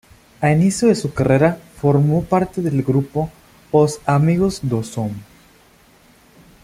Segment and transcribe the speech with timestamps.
[0.41, 3.29] A inicio de su carrera formó parte del grupo
[3.69, 5.11] "Os Amigos do Som".